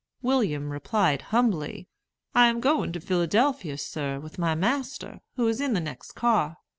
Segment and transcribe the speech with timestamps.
[0.23, 1.87] William replied humbly,
[2.33, 6.57] "I am going to Philadelphia, sir, with my master, who is in the next car."